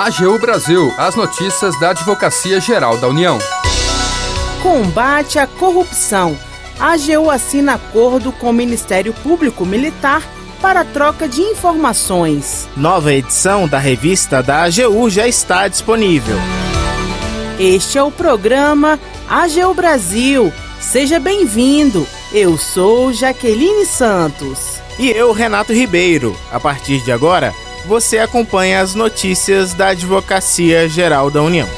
[0.00, 3.38] AGU Brasil, as notícias da Advocacia Geral da União.
[4.62, 6.38] Combate à corrupção.
[6.78, 10.26] A AGU assina acordo com o Ministério Público Militar
[10.58, 12.66] para troca de informações.
[12.74, 16.38] Nova edição da revista da AGU já está disponível.
[17.58, 18.98] Este é o programa
[19.28, 20.50] AGU Brasil.
[20.80, 22.06] Seja bem-vindo.
[22.32, 24.80] Eu sou Jaqueline Santos.
[24.98, 26.34] E eu, Renato Ribeiro.
[26.50, 27.54] A partir de agora,
[27.86, 31.68] você acompanha as notícias da Advocacia Geral da União.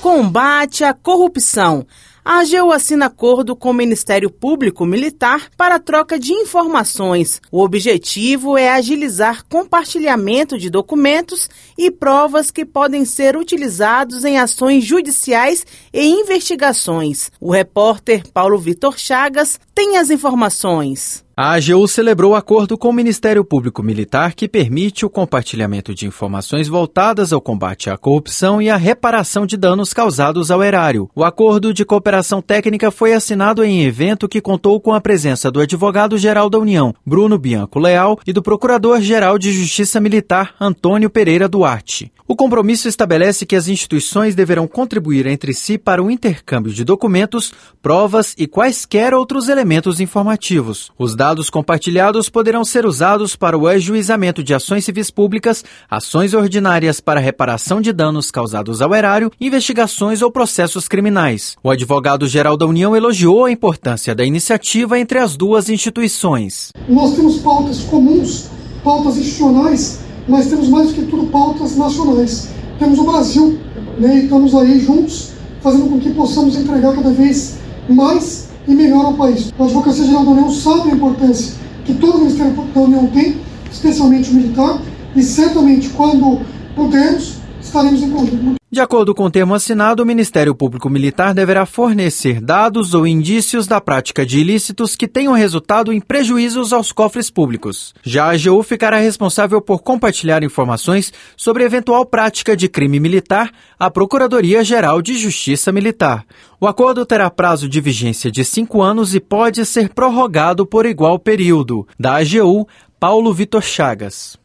[0.00, 1.86] Combate à corrupção.
[2.22, 7.40] A AGU assina acordo com o Ministério Público Militar para troca de informações.
[7.50, 11.48] O objetivo é agilizar compartilhamento de documentos
[11.78, 17.30] e provas que podem ser utilizados em ações judiciais e investigações.
[17.40, 21.24] O repórter Paulo Vitor Chagas tem as informações.
[21.42, 26.68] A AGU celebrou acordo com o Ministério Público Militar que permite o compartilhamento de informações
[26.68, 31.08] voltadas ao combate à corrupção e à reparação de danos causados ao erário.
[31.14, 35.62] O acordo de cooperação técnica foi assinado em evento que contou com a presença do
[35.62, 42.12] advogado-geral da União, Bruno Bianco Leal, e do Procurador-Geral de Justiça Militar, Antônio Pereira Duarte.
[42.28, 47.52] O compromisso estabelece que as instituições deverão contribuir entre si para o intercâmbio de documentos,
[47.82, 50.92] provas e quaisquer outros elementos informativos.
[50.96, 56.34] Os dados dados compartilhados poderão ser usados para o ajuizamento de ações civis públicas, ações
[56.34, 61.56] ordinárias para reparação de danos causados ao erário, investigações ou processos criminais.
[61.62, 66.72] O advogado-geral da União elogiou a importância da iniciativa entre as duas instituições.
[66.88, 68.50] Nós temos pautas comuns,
[68.82, 72.48] pautas institucionais, mas temos mais do que tudo pautas nacionais.
[72.80, 73.56] Temos o Brasil,
[73.98, 75.30] né, e estamos aí juntos,
[75.62, 77.54] fazendo com que possamos entregar cada vez
[77.88, 79.52] mais e melhor ao país.
[79.58, 81.54] A Advocacia Geral da União sabe a importância
[81.84, 83.38] que todo o Ministério da União tem,
[83.70, 84.80] especialmente o militar,
[85.14, 86.40] e certamente quando
[86.74, 88.59] pudermos, estaremos em conjunto.
[88.72, 93.66] De acordo com o termo assinado, o Ministério Público Militar deverá fornecer dados ou indícios
[93.66, 97.92] da prática de ilícitos que tenham resultado em prejuízos aos cofres públicos.
[98.04, 103.90] Já a AGU ficará responsável por compartilhar informações sobre eventual prática de crime militar à
[103.90, 106.24] Procuradoria-Geral de Justiça Militar.
[106.60, 111.18] O acordo terá prazo de vigência de cinco anos e pode ser prorrogado por igual
[111.18, 111.88] período.
[111.98, 112.68] Da AGU,
[113.00, 114.38] Paulo Vitor Chagas.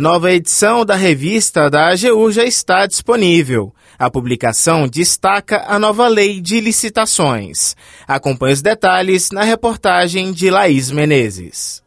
[0.00, 3.70] Nova edição da revista da AGU já está disponível.
[3.98, 7.76] A publicação destaca a nova lei de licitações.
[8.08, 11.82] Acompanhe os detalhes na reportagem de Laís Menezes.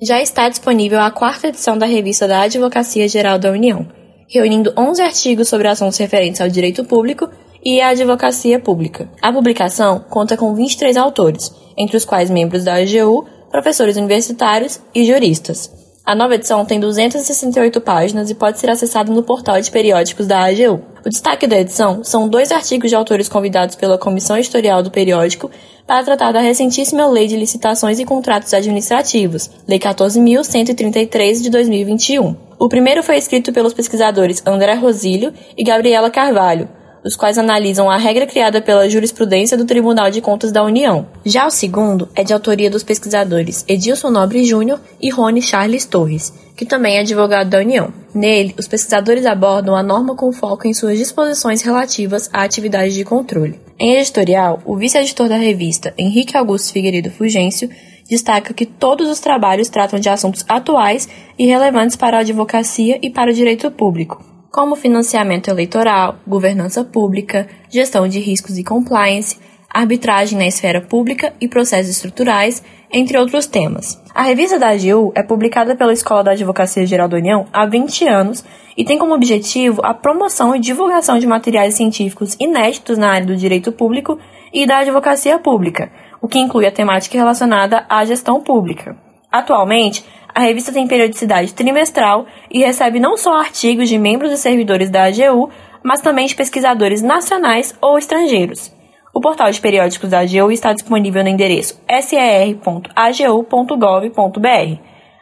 [0.00, 3.88] Já está disponível a quarta edição da revista da Advocacia Geral da União,
[4.28, 7.28] reunindo 11 artigos sobre assuntos referentes ao direito público
[7.64, 9.10] e à advocacia pública.
[9.20, 15.04] A publicação conta com 23 autores, entre os quais membros da AGU, professores universitários e
[15.04, 15.85] juristas.
[16.06, 20.38] A nova edição tem 268 páginas e pode ser acessada no portal de periódicos da
[20.44, 20.80] AGU.
[21.04, 25.50] O destaque da edição são dois artigos de autores convidados pela Comissão Editorial do periódico
[25.84, 32.36] para tratar da recentíssima Lei de Licitações e Contratos Administrativos, Lei 14.133 de 2021.
[32.56, 36.68] O primeiro foi escrito pelos pesquisadores André Rosílio e Gabriela Carvalho,
[37.04, 41.06] os quais analisam a regra criada pela jurisprudência do Tribunal de Contas da União.
[41.24, 46.32] Já o segundo é de autoria dos pesquisadores Edilson Nobre Júnior e Rony Charles Torres,
[46.56, 47.92] que também é advogado da União.
[48.14, 53.04] Nele, os pesquisadores abordam a norma com foco em suas disposições relativas à atividade de
[53.04, 53.60] controle.
[53.78, 57.68] Em editorial, o vice-editor da revista, Henrique Augusto Figueiredo Fugêncio,
[58.08, 61.08] destaca que todos os trabalhos tratam de assuntos atuais
[61.38, 64.24] e relevantes para a advocacia e para o direito público,
[64.56, 71.46] como financiamento eleitoral, governança pública, gestão de riscos e compliance, arbitragem na esfera pública e
[71.46, 74.02] processos estruturais, entre outros temas.
[74.14, 78.08] A revista da AGU é publicada pela Escola da Advocacia Geral da União há 20
[78.08, 78.42] anos
[78.74, 83.36] e tem como objetivo a promoção e divulgação de materiais científicos inéditos na área do
[83.36, 84.18] direito público
[84.54, 88.96] e da advocacia pública, o que inclui a temática relacionada à gestão pública.
[89.30, 94.90] Atualmente, a revista tem periodicidade trimestral e recebe não só artigos de membros e servidores
[94.90, 95.48] da AGU,
[95.82, 98.70] mas também de pesquisadores nacionais ou estrangeiros.
[99.14, 102.82] O portal de periódicos da AGU está disponível no endereço ser.agu.gov.br.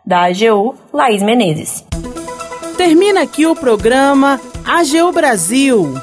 [0.05, 1.87] Da AGU, Laís Menezes.
[2.77, 5.95] Termina aqui o programa AGU Brasil.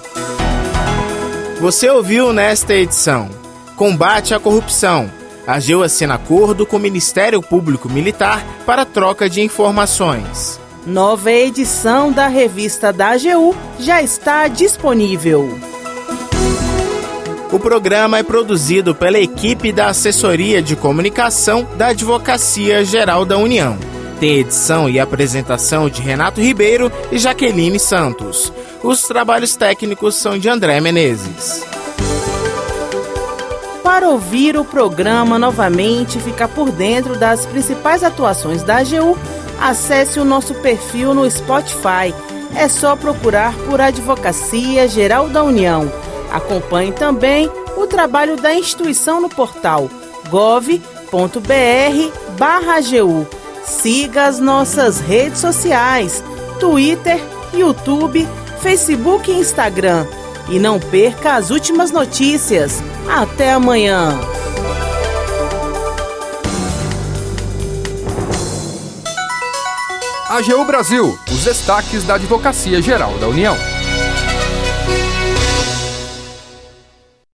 [1.60, 3.30] Você ouviu nesta edição
[3.76, 5.12] Combate à Corrupção
[5.46, 10.60] a AGU assina acordo com o Ministério Público Militar para troca de informações.
[10.86, 15.60] Nova edição da revista da AGU já está disponível.
[17.52, 23.78] O programa é produzido pela equipe da Assessoria de Comunicação da Advocacia Geral da União.
[24.22, 28.54] Tem edição e apresentação de Renato Ribeiro e Jaqueline Santos.
[28.82, 31.81] Os trabalhos técnicos são de André Menezes.
[33.84, 39.18] Para ouvir o programa novamente e ficar por dentro das principais atuações da AGU,
[39.60, 42.14] acesse o nosso perfil no Spotify.
[42.56, 45.92] É só procurar por Advocacia Geral da União.
[46.32, 49.90] Acompanhe também o trabalho da instituição no portal
[50.30, 50.82] gov.br/agu.
[53.64, 56.24] Siga as nossas redes sociais:
[56.60, 57.20] Twitter,
[57.54, 58.28] YouTube,
[58.62, 60.06] Facebook e Instagram.
[60.52, 62.84] E não perca as últimas notícias.
[63.08, 64.20] Até amanhã!
[70.30, 73.56] AGU Brasil, os destaques da Advocacia Geral da União.